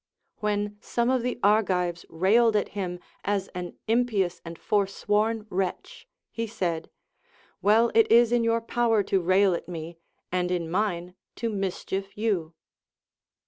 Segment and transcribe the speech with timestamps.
[0.37, 6.07] When some of the Argives railed at him as an impious and for sworn wretch,
[6.31, 6.89] he said,
[7.61, 9.97] Well, it is in your power to rail at me,
[10.31, 12.55] and in mine to mischief you.